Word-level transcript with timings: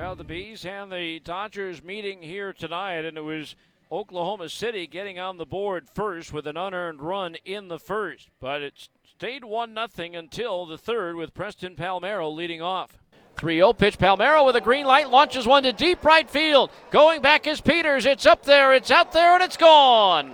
Well, 0.00 0.16
the 0.16 0.24
Bees 0.24 0.64
and 0.64 0.90
the 0.90 1.20
Dodgers 1.20 1.84
meeting 1.84 2.22
here 2.22 2.54
tonight, 2.54 3.04
and 3.04 3.18
it 3.18 3.20
was 3.20 3.54
Oklahoma 3.92 4.48
City 4.48 4.86
getting 4.86 5.18
on 5.18 5.36
the 5.36 5.44
board 5.44 5.90
first 5.92 6.32
with 6.32 6.46
an 6.46 6.56
unearned 6.56 7.02
run 7.02 7.36
in 7.44 7.68
the 7.68 7.78
first, 7.78 8.30
but 8.40 8.62
it 8.62 8.88
stayed 9.04 9.44
1 9.44 9.74
0 9.74 10.10
until 10.14 10.64
the 10.64 10.78
third 10.78 11.16
with 11.16 11.34
Preston 11.34 11.76
Palmeiro 11.76 12.34
leading 12.34 12.62
off. 12.62 12.96
3 13.36 13.56
0 13.56 13.74
pitch. 13.74 13.98
Palmeiro 13.98 14.46
with 14.46 14.56
a 14.56 14.62
green 14.62 14.86
light 14.86 15.10
launches 15.10 15.46
one 15.46 15.64
to 15.64 15.72
deep 15.74 16.02
right 16.02 16.30
field. 16.30 16.70
Going 16.90 17.20
back 17.20 17.46
is 17.46 17.60
Peters. 17.60 18.06
It's 18.06 18.24
up 18.24 18.46
there, 18.46 18.72
it's 18.72 18.90
out 18.90 19.12
there, 19.12 19.34
and 19.34 19.42
it's 19.42 19.58
gone. 19.58 20.32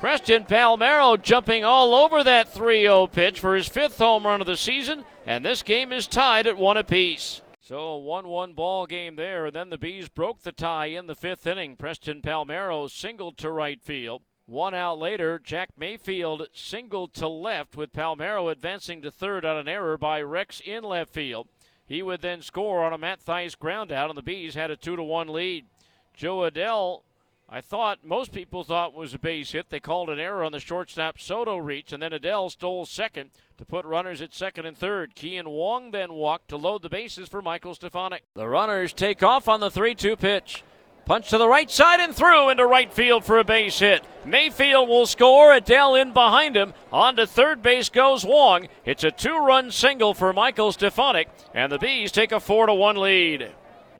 Preston 0.00 0.44
Palmeiro 0.44 1.20
jumping 1.20 1.62
all 1.62 1.94
over 1.94 2.24
that 2.24 2.54
3 2.54 2.80
0 2.80 3.06
pitch 3.08 3.38
for 3.38 3.54
his 3.54 3.68
fifth 3.68 3.98
home 3.98 4.24
run 4.24 4.40
of 4.40 4.46
the 4.46 4.56
season, 4.56 5.04
and 5.26 5.44
this 5.44 5.62
game 5.62 5.92
is 5.92 6.06
tied 6.06 6.46
at 6.46 6.56
one 6.56 6.78
apiece. 6.78 7.42
So 7.68 7.78
a 7.78 7.98
1 7.98 8.28
1 8.28 8.52
ball 8.52 8.86
game 8.86 9.16
there, 9.16 9.46
and 9.46 9.56
then 9.56 9.70
the 9.70 9.76
Bees 9.76 10.08
broke 10.08 10.42
the 10.42 10.52
tie 10.52 10.86
in 10.86 11.08
the 11.08 11.16
fifth 11.16 11.48
inning. 11.48 11.74
Preston 11.74 12.22
Palmeiro 12.22 12.88
singled 12.88 13.36
to 13.38 13.50
right 13.50 13.82
field. 13.82 14.22
One 14.44 14.72
out 14.72 15.00
later, 15.00 15.40
Jack 15.40 15.70
Mayfield 15.76 16.46
singled 16.52 17.12
to 17.14 17.26
left 17.26 17.76
with 17.76 17.92
Palmeiro 17.92 18.52
advancing 18.52 19.02
to 19.02 19.10
third 19.10 19.44
on 19.44 19.56
an 19.56 19.66
error 19.66 19.98
by 19.98 20.22
Reks 20.22 20.62
in 20.64 20.84
left 20.84 21.12
field. 21.12 21.48
He 21.84 22.02
would 22.02 22.20
then 22.20 22.40
score 22.40 22.84
on 22.84 22.92
a 22.92 22.98
Matt 22.98 23.24
Thaiss 23.24 23.58
ground 23.58 23.90
out, 23.90 24.10
and 24.10 24.16
the 24.16 24.22
Bees 24.22 24.54
had 24.54 24.70
a 24.70 24.76
2 24.76 24.94
to 24.94 25.02
1 25.02 25.26
lead. 25.26 25.66
Jo 26.14 26.48
Adell 26.48 27.02
I 27.48 27.60
thought 27.60 28.04
most 28.04 28.32
people 28.32 28.64
thought 28.64 28.92
was 28.92 29.14
a 29.14 29.20
base 29.20 29.52
hit. 29.52 29.70
They 29.70 29.78
called 29.78 30.10
an 30.10 30.18
error 30.18 30.42
on 30.42 30.50
the 30.50 30.58
shortstop 30.58 31.20
Soto 31.20 31.56
reach, 31.56 31.92
and 31.92 32.02
then 32.02 32.10
Adell 32.10 32.50
stole 32.50 32.86
second 32.86 33.30
to 33.56 33.64
put 33.64 33.84
runners 33.84 34.20
at 34.20 34.34
second 34.34 34.66
and 34.66 34.76
third. 34.76 35.14
Kean 35.14 35.48
Wong 35.48 35.92
then 35.92 36.14
walked 36.14 36.48
to 36.48 36.56
load 36.56 36.82
the 36.82 36.88
bases 36.88 37.28
for 37.28 37.40
Michael 37.40 37.76
Stefanic. 37.76 38.24
The 38.34 38.48
runners 38.48 38.92
take 38.92 39.22
off 39.22 39.46
on 39.46 39.60
the 39.60 39.70
3 39.70 39.94
2 39.94 40.16
pitch. 40.16 40.64
Punch 41.04 41.30
to 41.30 41.38
the 41.38 41.48
right 41.48 41.70
side 41.70 42.00
and 42.00 42.16
through 42.16 42.48
into 42.48 42.66
right 42.66 42.92
field 42.92 43.24
for 43.24 43.38
a 43.38 43.44
base 43.44 43.78
hit. 43.78 44.04
Mayfield 44.24 44.88
will 44.88 45.06
score. 45.06 45.52
Adell 45.52 46.02
in 46.02 46.12
behind 46.12 46.56
him. 46.56 46.74
On 46.90 47.14
to 47.14 47.28
third 47.28 47.62
base 47.62 47.88
goes 47.88 48.24
Wong. 48.24 48.66
It's 48.84 49.04
a 49.04 49.12
two 49.12 49.38
run 49.38 49.70
single 49.70 50.14
for 50.14 50.32
Michael 50.32 50.72
Stefanic, 50.72 51.28
and 51.54 51.70
the 51.70 51.78
Bees 51.78 52.10
take 52.10 52.32
a 52.32 52.40
4 52.40 52.76
1 52.76 52.96
lead. 52.96 53.52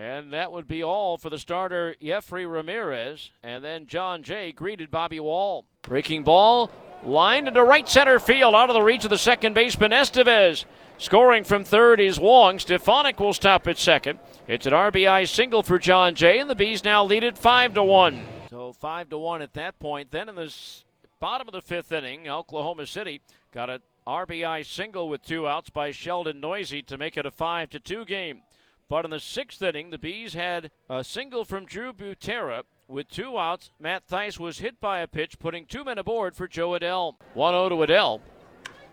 And 0.00 0.32
that 0.32 0.50
would 0.50 0.66
be 0.66 0.82
all 0.82 1.18
for 1.18 1.28
the 1.28 1.38
starter, 1.38 1.94
Jeffrey 2.02 2.46
Ramirez. 2.46 3.32
And 3.42 3.62
then 3.62 3.86
Jon 3.86 4.22
Jay 4.22 4.50
greeted 4.50 4.90
Bobby 4.90 5.20
Wahl. 5.20 5.66
Breaking 5.82 6.22
ball, 6.22 6.70
lined 7.04 7.48
into 7.48 7.62
right 7.62 7.86
center 7.86 8.18
field, 8.18 8.54
out 8.54 8.70
of 8.70 8.74
the 8.74 8.80
reach 8.80 9.04
of 9.04 9.10
the 9.10 9.18
second 9.18 9.52
baseman, 9.52 9.90
Estevez. 9.90 10.64
Scoring 10.96 11.44
from 11.44 11.64
third 11.64 12.00
is 12.00 12.18
Wong. 12.18 12.58
Stefanic 12.58 13.20
will 13.20 13.34
stop 13.34 13.68
at 13.68 13.76
second. 13.76 14.18
It's 14.48 14.64
an 14.64 14.72
RBI 14.72 15.28
single 15.28 15.62
for 15.62 15.78
Jon 15.78 16.14
Jay, 16.14 16.38
and 16.38 16.48
the 16.48 16.54
Bees 16.54 16.82
now 16.82 17.04
lead 17.04 17.22
it 17.22 17.36
5 17.36 17.74
to 17.74 17.82
1. 17.82 18.22
So 18.48 18.72
5 18.72 19.10
to 19.10 19.18
1 19.18 19.42
at 19.42 19.52
that 19.52 19.78
point. 19.78 20.12
Then 20.12 20.30
in 20.30 20.34
the 20.34 20.50
bottom 21.20 21.46
of 21.46 21.52
the 21.52 21.60
fifth 21.60 21.92
inning, 21.92 22.26
Oklahoma 22.26 22.86
City 22.86 23.20
got 23.52 23.68
an 23.68 23.80
RBI 24.06 24.64
single 24.64 25.10
with 25.10 25.22
two 25.22 25.46
outs 25.46 25.68
by 25.68 25.90
Sheldon 25.90 26.40
Neuse 26.40 26.82
to 26.86 26.96
make 26.96 27.18
it 27.18 27.26
a 27.26 27.30
5 27.30 27.68
to 27.68 27.78
2 27.78 28.06
game. 28.06 28.40
But 28.90 29.04
in 29.04 29.12
the 29.12 29.20
sixth 29.20 29.62
inning, 29.62 29.90
the 29.90 29.98
Bees 29.98 30.34
had 30.34 30.72
a 30.88 31.04
single 31.04 31.44
from 31.44 31.64
Drew 31.64 31.92
Butera. 31.92 32.64
With 32.88 33.08
two 33.08 33.38
outs, 33.38 33.70
Matt 33.78 34.08
Thaiss 34.08 34.40
was 34.40 34.58
hit 34.58 34.80
by 34.80 34.98
a 34.98 35.06
pitch, 35.06 35.38
putting 35.38 35.64
two 35.64 35.84
men 35.84 35.96
aboard 35.96 36.34
for 36.34 36.48
Jo 36.48 36.70
Adell. 36.70 37.14
1 37.34 37.52
0 37.54 37.68
to 37.68 37.74
Adell. 37.76 38.20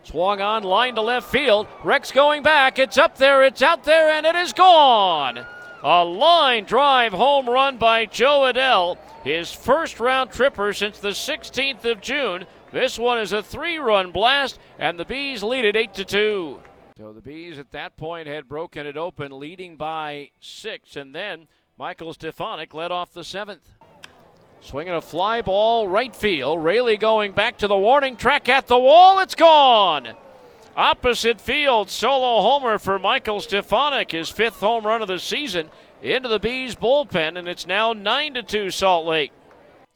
Swung 0.03 0.39
on, 0.39 0.61
line 0.61 0.93
to 0.93 1.01
left 1.01 1.31
field. 1.31 1.65
Reks 1.83 2.11
going 2.11 2.43
back. 2.43 2.77
It's 2.77 2.99
up 2.99 3.17
there, 3.17 3.41
it's 3.43 3.63
out 3.63 3.85
there, 3.85 4.11
and 4.11 4.27
it 4.27 4.35
is 4.35 4.53
gone. 4.53 5.43
A 5.81 6.05
line 6.05 6.65
drive 6.65 7.13
home 7.13 7.49
run 7.49 7.77
by 7.77 8.05
Jo 8.05 8.41
Adell. 8.41 8.99
His 9.23 9.51
first 9.51 9.99
round 9.99 10.29
tripper 10.29 10.73
since 10.73 10.99
the 10.99 11.09
16th 11.09 11.85
of 11.85 12.01
June. 12.01 12.45
This 12.71 12.99
one 12.99 13.17
is 13.17 13.33
a 13.33 13.41
three 13.41 13.79
run 13.79 14.11
blast, 14.11 14.59
and 14.77 14.99
the 14.99 15.05
Bees 15.05 15.41
lead 15.41 15.65
it 15.65 15.75
8 15.75 15.95
to 15.95 16.05
2. 16.05 16.59
So 16.97 17.13
the 17.13 17.21
Bees 17.21 17.59
at 17.59 17.73
that 17.73 17.95
point 17.95 18.27
had 18.27 18.49
broken 18.49 18.87
it 18.87 18.97
open, 18.97 19.39
leading 19.39 19.75
by 19.75 20.31
six, 20.39 20.95
and 20.95 21.13
then 21.13 21.47
Michael 21.77 22.11
Stefanic 22.11 22.73
led 22.73 22.91
off 22.91 23.13
the 23.13 23.23
seventh. 23.23 23.69
Swinging 24.61 24.95
a 24.95 25.01
fly 25.01 25.43
ball 25.43 25.87
right 25.87 26.15
field. 26.15 26.63
Raley 26.63 26.97
going 26.97 27.33
back 27.33 27.59
to 27.59 27.67
the 27.67 27.77
warning 27.77 28.15
track 28.15 28.49
at 28.49 28.65
the 28.65 28.79
wall. 28.79 29.19
It's 29.19 29.35
gone. 29.35 30.15
Opposite 30.75 31.39
field, 31.39 31.91
solo 31.91 32.41
homer 32.41 32.79
for 32.79 32.97
Michael 32.97 33.41
Stefanic, 33.41 34.09
his 34.09 34.29
fifth 34.29 34.59
home 34.59 34.83
run 34.83 35.03
of 35.03 35.07
the 35.07 35.19
season 35.19 35.69
into 36.01 36.29
the 36.29 36.39
Bees 36.39 36.75
bullpen, 36.75 37.37
and 37.37 37.47
it's 37.47 37.67
now 37.67 37.93
9 37.93 38.33
to 38.33 38.41
2 38.41 38.71
Salt 38.71 39.05
Lake. 39.05 39.31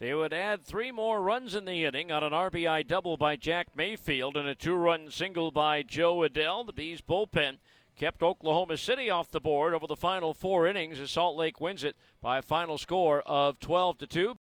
They 0.01 0.15
would 0.15 0.33
add 0.33 0.65
three 0.65 0.91
more 0.91 1.21
runs 1.21 1.53
in 1.53 1.65
the 1.65 1.85
inning 1.85 2.11
on 2.11 2.23
an 2.23 2.31
RBI 2.31 2.87
double 2.87 3.17
by 3.17 3.35
Jack 3.35 3.67
Mayfield 3.75 4.35
and 4.35 4.47
a 4.47 4.55
two 4.55 4.73
run 4.73 5.11
single 5.11 5.51
by 5.51 5.83
Jo 5.83 6.27
Adell. 6.27 6.65
The 6.65 6.73
Bees 6.73 7.01
bullpen 7.01 7.57
kept 7.95 8.23
Oklahoma 8.23 8.77
City 8.77 9.11
off 9.11 9.29
the 9.29 9.39
board 9.39 9.75
over 9.75 9.85
the 9.85 9.95
final 9.95 10.33
four 10.33 10.65
innings 10.65 10.99
as 10.99 11.11
Salt 11.11 11.37
Lake 11.37 11.61
wins 11.61 11.83
it 11.83 11.95
by 12.19 12.39
a 12.39 12.41
final 12.41 12.79
score 12.79 13.21
of 13.27 13.59
12 13.59 13.99
to 13.99 14.07
2. 14.07 14.29